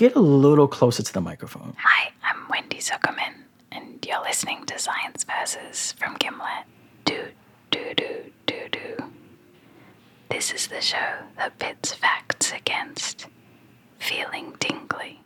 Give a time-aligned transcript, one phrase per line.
[0.00, 1.74] Get a little closer to the microphone.
[1.76, 3.34] Hi, I'm Wendy Zukerman,
[3.70, 6.64] and you're listening to Science Versus from Gimlet.
[7.04, 7.26] Do,
[7.70, 8.96] do, do, do, do.
[10.30, 13.26] This is the show that pits facts against
[13.98, 15.20] feeling tingly.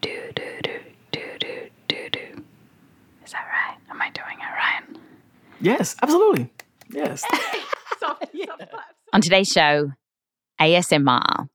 [0.00, 0.80] Do, do, do,
[1.12, 2.44] do, do, do, do.
[3.24, 3.78] Is that right?
[3.88, 5.00] Am I doing it right?
[5.60, 6.52] Yes, absolutely.
[6.90, 7.22] Yes.
[9.12, 9.92] On today's show,
[10.60, 11.48] ASMR.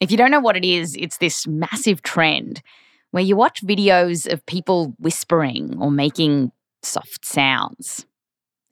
[0.00, 2.62] If you don't know what it is, it's this massive trend
[3.10, 8.06] where you watch videos of people whispering or making soft sounds.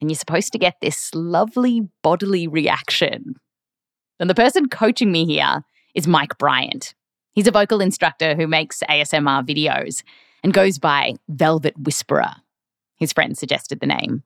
[0.01, 3.35] And you're supposed to get this lovely bodily reaction.
[4.21, 5.65] And the person coaching me here
[5.95, 6.95] is Mike Bryant.
[7.33, 10.03] He's a vocal instructor who makes ASMR videos
[10.43, 12.35] and goes by Velvet Whisperer.
[12.97, 14.23] His friend suggested the name.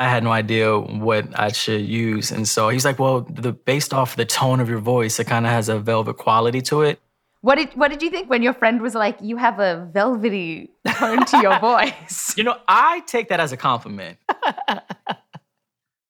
[0.00, 2.32] I had no idea what I should use.
[2.32, 5.44] And so he's like, well, the based off the tone of your voice, it kind
[5.44, 6.98] of has a velvet quality to it.
[7.42, 10.70] What did what did you think when your friend was like, "You have a velvety
[10.96, 12.34] tone to your voice"?
[12.36, 14.18] You know, I take that as a compliment.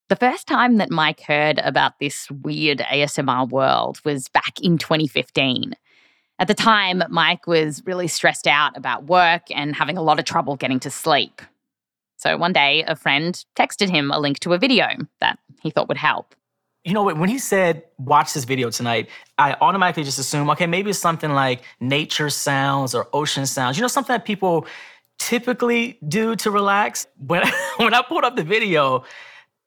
[0.09, 5.75] the first time that Mike heard about this weird ASMR world was back in 2015.
[6.41, 10.25] At the time, Mike was really stressed out about work and having a lot of
[10.25, 11.43] trouble getting to sleep.
[12.21, 14.89] So one day, a friend texted him a link to a video
[15.21, 16.35] that he thought would help.
[16.85, 20.91] You know, when he said, watch this video tonight, I automatically just assume, okay, maybe
[20.91, 23.79] it's something like nature sounds or ocean sounds.
[23.79, 24.67] You know, something that people
[25.19, 27.07] typically do to relax.
[27.27, 27.43] When,
[27.79, 29.05] when I pulled up the video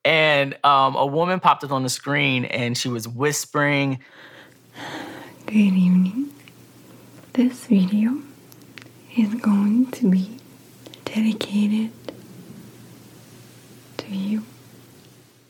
[0.06, 3.98] and um, a woman popped up on the screen and she was whispering,
[5.48, 6.32] Good evening.
[7.34, 8.22] This video
[9.18, 10.38] is going to be
[11.06, 12.03] dedicated to
[14.16, 14.44] you.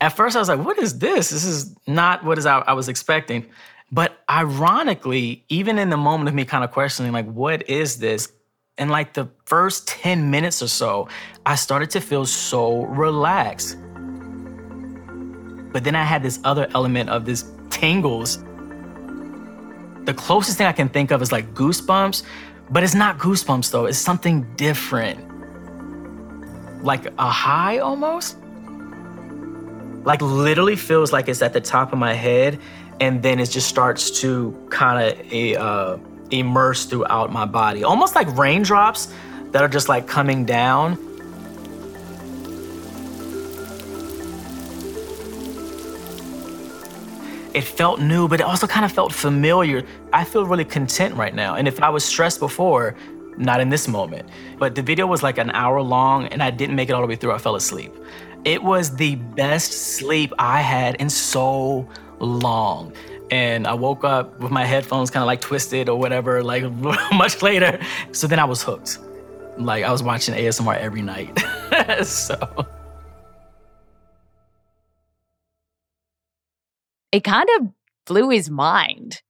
[0.01, 1.29] At first, I was like, what is this?
[1.29, 3.45] This is not what is I, I was expecting.
[3.91, 8.31] But ironically, even in the moment of me kind of questioning, like, what is this?
[8.77, 11.07] In like the first 10 minutes or so,
[11.45, 13.77] I started to feel so relaxed.
[15.71, 18.43] But then I had this other element of this tingles.
[20.05, 22.23] The closest thing I can think of is like goosebumps,
[22.71, 25.23] but it's not goosebumps though, it's something different.
[26.83, 28.37] Like a high almost
[30.03, 32.59] like literally feels like it's at the top of my head
[32.99, 35.97] and then it just starts to kind of uh,
[36.31, 37.83] immerse throughout my body.
[37.83, 39.13] Almost like raindrops
[39.51, 40.97] that are just like coming down.
[47.53, 49.85] It felt new but it also kind of felt familiar.
[50.11, 52.95] I feel really content right now and if i was stressed before
[53.35, 54.29] not in this moment.
[54.59, 57.07] But the video was like an hour long and i didn't make it all the
[57.07, 57.31] way through.
[57.31, 57.93] I fell asleep
[58.45, 61.87] it was the best sleep I had in so
[62.19, 62.93] long.
[63.31, 66.69] And I woke up with my headphones kind of like twisted or whatever, like
[67.13, 67.79] much later.
[68.11, 68.99] So then I was hooked.
[69.57, 71.39] Like I was watching ASMR every night.
[72.03, 72.67] so.
[77.11, 77.67] It kind of
[78.05, 79.21] blew his mind.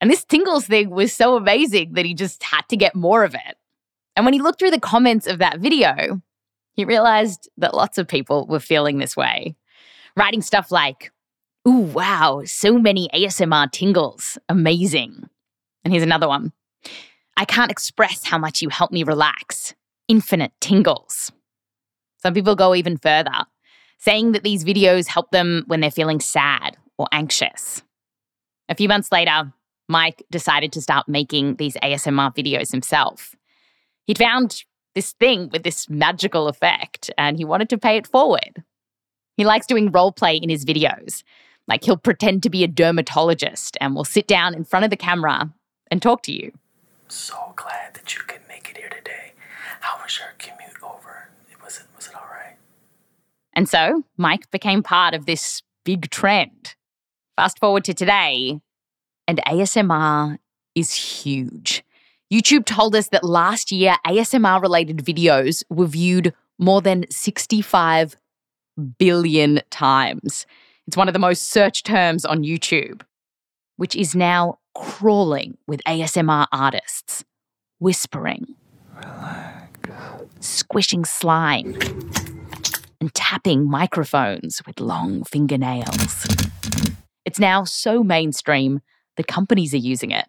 [0.00, 3.34] And this tingles thing was so amazing that he just had to get more of
[3.34, 3.56] it.
[4.16, 6.20] And when he looked through the comments of that video,
[6.74, 9.54] he realized that lots of people were feeling this way,
[10.16, 11.10] writing stuff like,
[11.66, 14.36] Ooh, wow, so many ASMR tingles.
[14.50, 15.28] Amazing.
[15.82, 16.52] And here's another one
[17.36, 19.74] I can't express how much you help me relax.
[20.08, 21.32] Infinite tingles.
[22.18, 23.46] Some people go even further,
[23.98, 27.82] saying that these videos help them when they're feeling sad or anxious.
[28.68, 29.52] A few months later,
[29.88, 33.34] Mike decided to start making these ASMR videos himself.
[34.06, 38.62] He'd found this thing with this magical effect and he wanted to pay it forward.
[39.36, 41.22] He likes doing role play in his videos.
[41.66, 44.96] Like he'll pretend to be a dermatologist and will sit down in front of the
[44.96, 45.52] camera
[45.90, 46.52] and talk to you.
[47.08, 49.32] So glad that you could make it here today.
[49.80, 51.28] How was your commute over?
[51.50, 52.56] It Was it was it all right?
[53.52, 56.74] And so Mike became part of this big trend.
[57.36, 58.60] Fast forward to today,
[59.26, 60.38] and ASMR
[60.74, 61.83] is huge.
[62.34, 68.16] YouTube told us that last year, ASMR related videos were viewed more than 65
[68.98, 70.44] billion times.
[70.88, 73.02] It's one of the most searched terms on YouTube,
[73.76, 77.24] which is now crawling with ASMR artists,
[77.78, 78.56] whispering,
[80.40, 81.78] squishing slime,
[83.00, 86.26] and tapping microphones with long fingernails.
[87.24, 88.80] It's now so mainstream
[89.16, 90.26] that companies are using it.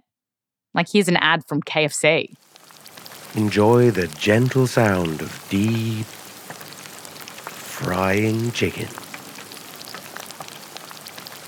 [0.75, 2.35] Like here's an ad from KFC.
[3.33, 6.05] Enjoy the gentle sound of deep
[7.75, 8.87] frying chicken.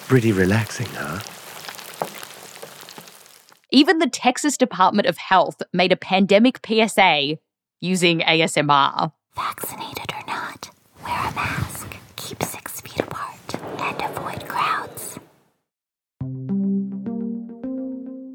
[0.07, 1.19] Pretty relaxing, huh?
[3.69, 7.37] Even the Texas Department of Health made a pandemic PSA
[7.81, 9.11] using ASMR.
[9.35, 10.69] Vaccinated or not,
[11.03, 11.66] wear a mask,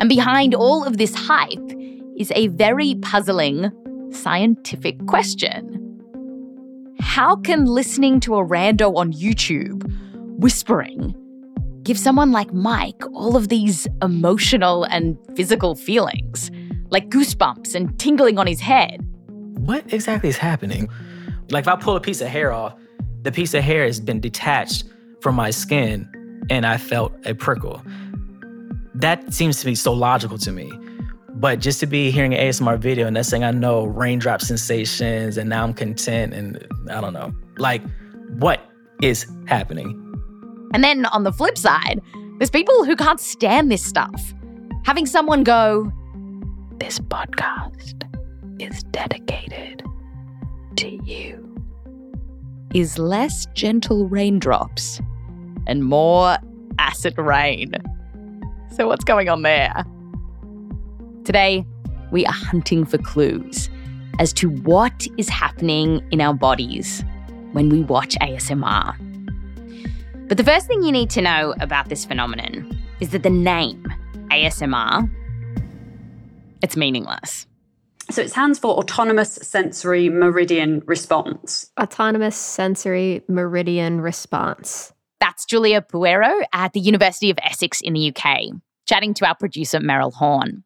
[0.03, 1.73] And behind all of this hype
[2.17, 3.71] is a very puzzling
[4.11, 5.79] scientific question.
[6.99, 9.85] How can listening to a rando on YouTube
[10.41, 11.15] whispering
[11.85, 16.51] give someone like Mike all of these emotional and physical feelings,
[16.91, 19.07] like goosebumps and tingling on his head?
[19.29, 20.89] What exactly is happening?
[21.51, 22.75] Like if I pull a piece of hair off,
[23.23, 24.83] the piece of hair has been detached
[25.21, 26.11] from my skin
[26.51, 27.81] and I felt a prickle.
[28.95, 30.71] That seems to be so logical to me.
[31.35, 35.39] But just to be hearing an ASMR video and that's saying I know raindrop sensations
[35.39, 37.33] and now I'm content and I don't know.
[37.57, 37.83] Like,
[38.39, 38.61] what
[39.01, 39.99] is happening?
[40.75, 42.01] And then on the flip side,
[42.39, 44.35] there's people who can't stand this stuff.
[44.85, 45.91] Having someone go,
[46.79, 48.03] This podcast
[48.61, 49.83] is dedicated
[50.77, 51.57] to you,
[52.75, 55.01] is less gentle raindrops
[55.67, 56.37] and more
[56.79, 57.73] acid rain.
[58.73, 59.85] So, what's going on there?
[61.25, 61.67] Today,
[62.11, 63.69] we are hunting for clues
[64.19, 67.05] as to what is happening in our bodies
[67.53, 68.97] when we watch ASMR.
[70.29, 73.85] But the first thing you need to know about this phenomenon is that the name
[74.31, 75.11] ASMR
[76.63, 77.47] it's meaningless.
[78.11, 81.71] So it stands for Autonomous Sensory Meridian Response.
[81.81, 84.93] Autonomous Sensory Meridian Response.
[85.23, 88.41] That's Giulia Poerio at the University of Essex in the UK,
[88.89, 90.65] chatting to our producer Meryl Horn.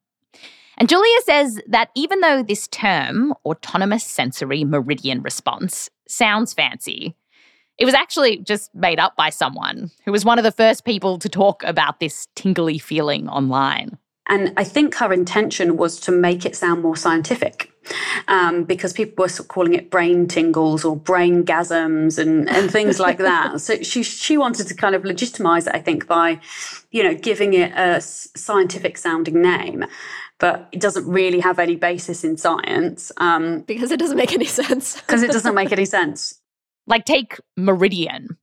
[0.79, 7.15] And Giulia says that even though this term, autonomous sensory meridian response, sounds fancy,
[7.77, 11.19] it was actually just made up by someone who was one of the first people
[11.19, 13.99] to talk about this tingly feeling online.
[14.27, 17.71] And I think her intention was to make it sound more scientific.
[18.29, 22.71] Um, because people were sort of calling it brain tingles or brain gasms and, and
[22.71, 23.61] things like that.
[23.67, 26.41] So she she wanted to kind of legitimize it, I think, by
[26.91, 29.85] you know giving it a scientific sounding name
[30.39, 33.11] but it doesn't really have any basis in science.
[33.17, 35.01] Um, because it doesn't make any sense.
[35.01, 36.41] Because it doesn't make any sense.
[36.87, 38.37] Like, take meridian.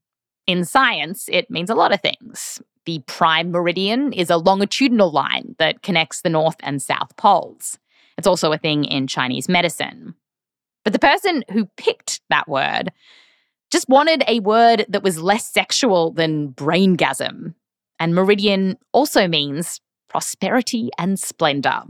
[0.46, 2.60] In science, it means a lot of things.
[2.84, 7.78] The prime meridian is a longitudinal line that connects the North and South poles.
[8.16, 10.14] It's also a thing in Chinese medicine.
[10.84, 12.92] But the person who picked that word
[13.70, 17.54] just wanted a word that was less sexual than braingasm.
[17.98, 21.82] And meridian also means prosperity and splendor.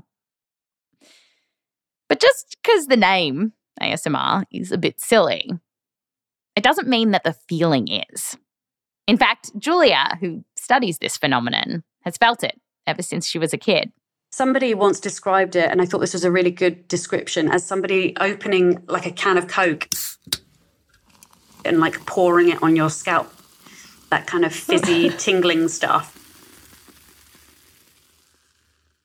[2.08, 5.50] But just because the name ASMR is a bit silly,
[6.56, 8.36] it doesn't mean that the feeling is.
[9.06, 13.58] In fact, Giulia, who studies this phenomenon, has felt it ever since she was a
[13.58, 13.92] kid.
[14.34, 18.17] Somebody once described it, and I thought this was a really good description, as somebody
[18.19, 19.88] opening like a can of Coke
[21.64, 23.32] and like pouring it on your scalp.
[24.10, 26.19] That kind of fizzy, tingling stuff.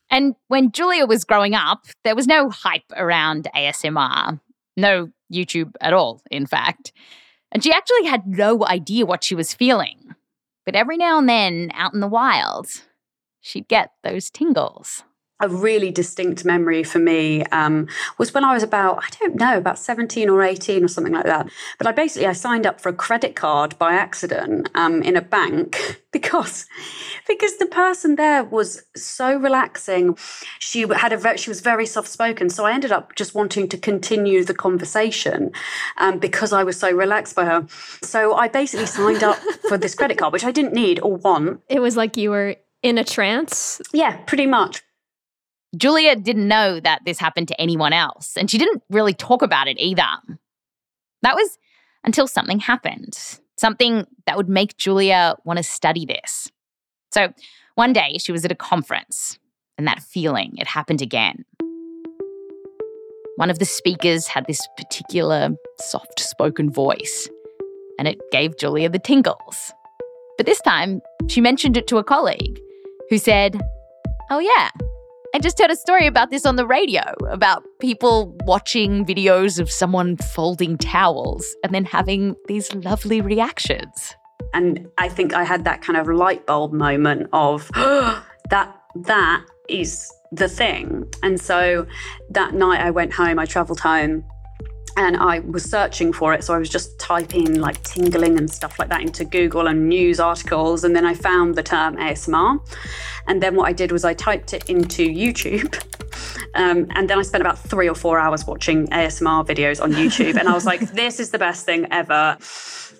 [0.09, 4.39] And when Giulia was growing up, there was no hype around ASMR,
[4.77, 6.91] no YouTube at all, in fact.
[7.51, 10.15] And she actually had no idea what she was feeling.
[10.65, 12.65] But every now and then, out in the wild,
[13.41, 15.03] she'd get those tingles
[15.39, 19.57] a really distinct memory for me um, was when I was about I don't know
[19.57, 21.49] about seventeen or eighteen or something like that.
[21.77, 25.21] But I basically I signed up for a credit card by accident um, in a
[25.21, 26.65] bank because
[27.27, 30.17] because the person there was so relaxing.
[30.59, 33.69] She had a very, she was very soft spoken, so I ended up just wanting
[33.69, 35.51] to continue the conversation
[35.97, 37.65] um, because I was so relaxed by her.
[38.03, 41.61] So I basically signed up for this credit card, which I didn't need or want.
[41.69, 43.81] It was like you were in a trance.
[43.93, 44.81] Yeah, pretty much.
[45.77, 49.67] Giulia didn't know that this happened to anyone else, and she didn't really talk about
[49.67, 50.03] it either.
[51.21, 51.57] That was
[52.03, 53.17] until something happened,
[53.57, 56.51] something that would make Giulia want to study this.
[57.11, 57.33] So
[57.75, 59.37] one day she was at a conference,
[59.77, 61.45] and that feeling, it happened again.
[63.35, 65.49] One of the speakers had this particular
[65.79, 67.29] soft spoken voice,
[67.97, 69.71] and it gave Giulia the tingles.
[70.37, 72.59] But this time, she mentioned it to a colleague
[73.09, 73.61] who said,
[74.31, 74.69] Oh, yeah.
[75.35, 79.69] I just heard a story about this on the radio about people watching videos of
[79.69, 84.15] someone folding towels and then having these lovely reactions.
[84.55, 90.11] And I think I had that kind of light bulb moment of that that is
[90.31, 91.07] the thing.
[91.21, 91.85] And so
[92.31, 94.23] that night I went home, I traveled home
[94.97, 96.43] and I was searching for it.
[96.43, 100.19] So I was just typing like tingling and stuff like that into Google and news
[100.19, 100.83] articles.
[100.83, 102.59] And then I found the term ASMR.
[103.27, 105.81] And then what I did was I typed it into YouTube.
[106.55, 110.35] Um, and then I spent about three or four hours watching ASMR videos on YouTube.
[110.35, 112.37] And I was like, this is the best thing ever.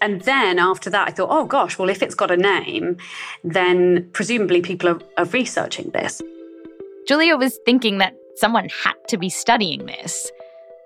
[0.02, 2.98] And then after that, I thought, oh gosh, well, if it's got a name,
[3.44, 6.22] then presumably people are, are researching this.
[7.08, 10.32] Giulia was thinking that someone had to be studying this.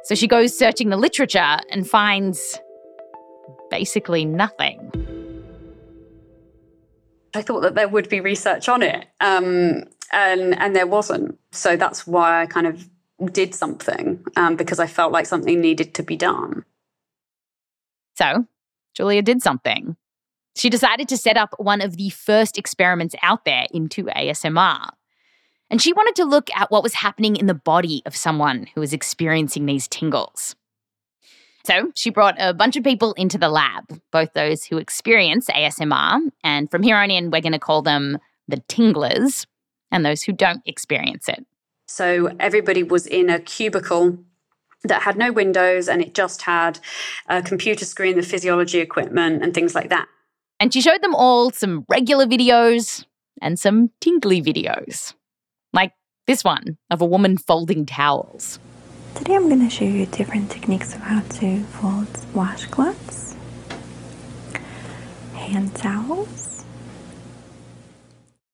[0.04, 2.60] So she goes searching the literature and finds
[3.70, 4.92] basically nothing.
[7.34, 11.40] I thought that there would be research on it, um, and and there wasn't.
[11.52, 12.88] So that's why I kind of
[13.32, 16.64] did something um, because I felt like something needed to be done.
[18.16, 18.46] So
[18.96, 19.96] Giulia did something.
[20.56, 24.90] She decided to set up one of the first experiments out there into ASMR.
[25.74, 28.82] And she wanted to look at what was happening in the body of someone who
[28.82, 30.56] was experiencing these tingles.
[31.66, 36.30] So she brought a bunch of people into the lab, both those who experience ASMR,
[36.44, 39.48] and from here on in, we're going to call them the tinglers,
[39.90, 41.44] and those who don't experience it.
[41.88, 44.20] So everybody was in a cubicle
[44.84, 46.78] that had no windows and it just had
[47.30, 50.08] a computer screen, the physiology equipment, and things like that.
[50.60, 53.06] And she showed them all some regular videos
[53.42, 55.16] and some tingly videos,
[56.26, 58.60] this one of a woman folding towels.
[59.16, 63.36] Today I'm going to show you different techniques of how to fold washcloths,
[65.34, 66.66] hand towels.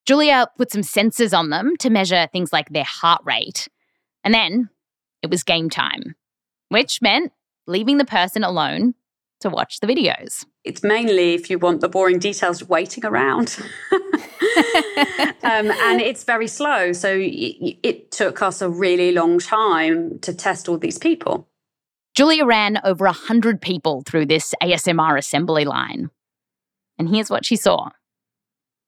[0.05, 3.67] Giulia put some sensors on them to measure things like their heart rate.
[4.23, 4.69] And then
[5.21, 6.15] it was game time,
[6.69, 7.31] which meant
[7.67, 8.95] leaving the person alone
[9.39, 10.46] to watch the videos.
[10.63, 13.58] It's mainly, if you want the boring details, waiting around.
[13.91, 16.93] um, and it's very slow.
[16.93, 21.48] So it, it took us a really long time to test all these people.
[22.15, 26.10] Giulia ran over 100 people through this ASMR assembly line.
[26.98, 27.89] And here's what she saw.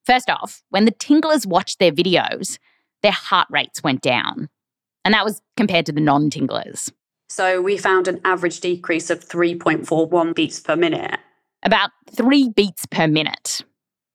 [0.06, 2.58] First off, when the tinglers watched their videos,
[3.02, 4.50] their heart rates went down.
[5.06, 6.92] And that was compared to the non tinglers.
[7.32, 11.18] So we found an average decrease of 3.41 beats per minute.
[11.64, 13.64] About three beats per minute.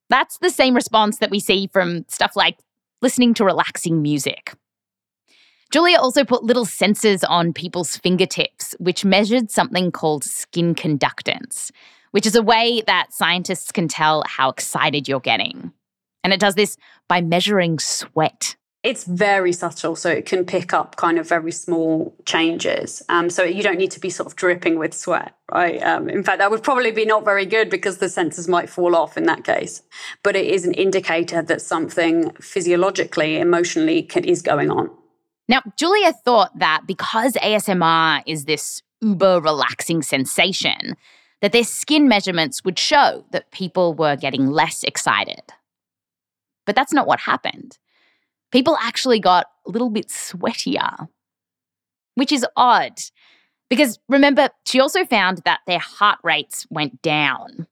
[0.07, 2.59] That's the same response that we see from stuff like
[3.01, 4.53] listening to relaxing music.
[5.71, 11.71] Giulia also put little sensors on people's fingertips, which measured something called skin conductance,
[12.11, 15.73] which is a way that scientists can tell how excited you're getting.
[16.23, 18.55] And it does this by measuring sweat.
[18.83, 23.01] It's very subtle, so it can pick up kind of very small changes.
[23.09, 25.81] Um, so you don't need to be sort of dripping with sweat, right?
[25.81, 28.95] Um, in fact, that would probably be not very good because the sensors might fall
[28.95, 29.81] off in that case.
[30.23, 34.91] But it is an indicator that something physiologically, emotionally can, is going on.
[35.49, 40.95] Now, Giulia thought that because ASMR is this uber relaxing sensation,
[41.41, 45.41] that their skin measurements would show that people were getting less excited.
[46.65, 47.77] But that's not what happened
[48.51, 51.07] people actually got a little bit sweatier,
[52.15, 52.99] which is odd.
[53.69, 57.67] Because remember, she also found that their heart rates went down.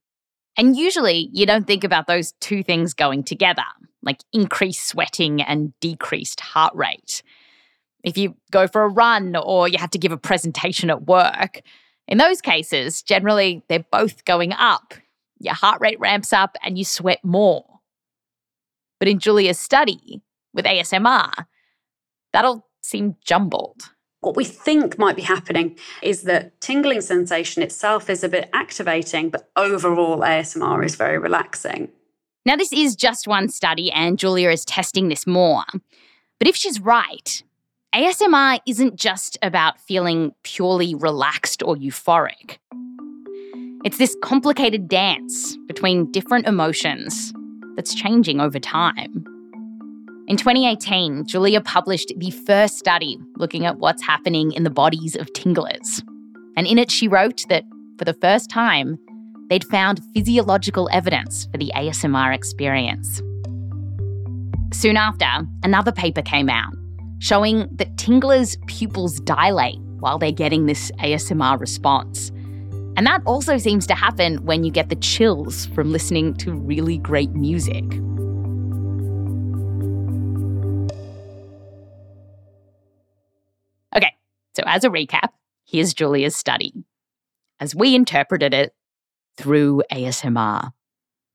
[0.58, 3.64] And usually you don't think about those two things going together,
[4.02, 7.22] like increased sweating and decreased heart rate.
[8.04, 11.60] If you go for a run or you have to give a presentation at work,
[12.08, 14.94] in those cases, generally they're both going up.
[15.40, 17.64] Your heart rate ramps up and you sweat more.
[18.98, 20.22] But in Giulia's study,
[20.56, 21.46] with ASMR,
[22.32, 23.90] that'll seem jumbled.
[24.20, 29.30] What we think might be happening is that tingling sensation itself is a bit activating,
[29.30, 31.90] but overall ASMR is very relaxing.
[32.44, 35.64] Now, this is just one study, and Giulia is testing this more.
[36.38, 37.42] But if she's right,
[37.94, 42.58] ASMR isn't just about feeling purely relaxed or euphoric.
[43.84, 47.32] It's this complicated dance between different emotions
[47.76, 49.35] that's changing over time.
[50.28, 55.32] In 2018, Giulia published the first study looking at what's happening in the bodies of
[55.34, 56.02] tinglers.
[56.56, 57.64] And in it, she wrote that
[57.96, 58.98] for the first time,
[59.48, 63.22] they'd found physiological evidence for the ASMR experience.
[64.72, 65.26] Soon after,
[65.62, 66.72] another paper came out
[67.18, 72.30] showing that tinglers' pupils dilate while they're getting this ASMR response.
[72.96, 76.98] And that also seems to happen when you get the chills from listening to really
[76.98, 77.84] great music.
[84.56, 85.28] So, as a recap,
[85.66, 86.72] here's Giulia's study
[87.60, 88.74] as we interpreted it
[89.36, 90.72] through ASMR.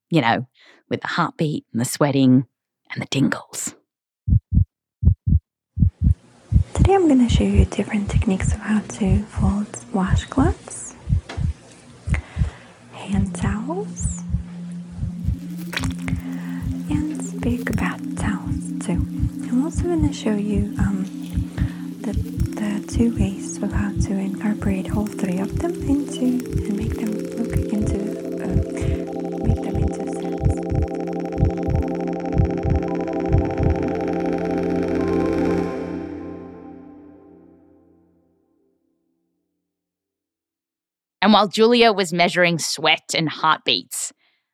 [0.09, 0.47] You know,
[0.89, 2.47] with the heartbeat and the sweating
[2.91, 3.75] and the tingles.
[6.73, 10.95] Today I'm going to show you different techniques of how to fold washcloths,
[12.93, 14.23] hand towels,
[16.89, 19.05] and speak bath towels too.
[19.47, 21.20] I'm also going to show you um,
[22.91, 26.25] two ways of how to incorporate all three of them into
[26.65, 27.97] and make them look into
[28.43, 28.55] uh,
[29.45, 30.51] make them into sense.
[41.21, 44.11] And while Giulia was measuring sweat and heartbeats,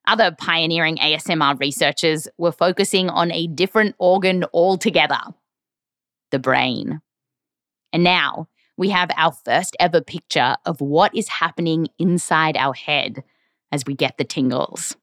[0.07, 5.21] other pioneering ASMR researchers were focusing on a different organ altogether
[6.29, 7.01] the brain.
[7.93, 13.23] And now we have our first ever picture of what is happening inside our head
[13.71, 14.95] as we get the tingles.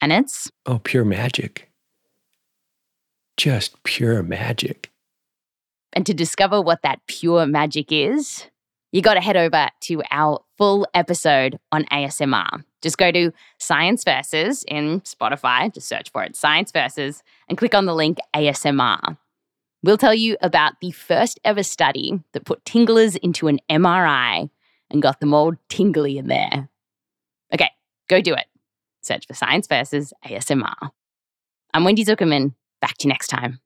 [0.00, 1.70] And it's Oh, pure magic.
[3.36, 4.90] Just pure magic.
[5.92, 8.44] And to discover what that pure magic is,
[8.92, 12.64] you got to head over to our full episode on ASMR.
[12.82, 17.74] Just go to Science Versus in Spotify, just search for it, Science Versus, and click
[17.74, 19.16] on the link ASMR.
[19.82, 24.48] We'll tell you about the first ever study that put tinglers into an MRI
[24.90, 26.68] and got them all tingly in there.
[27.52, 27.70] Okay,
[28.08, 28.46] go do it.
[29.02, 30.90] Search for Science Versus ASMR.
[31.74, 32.54] I'm Wendy Zukerman.
[32.80, 33.58] Back to you next time.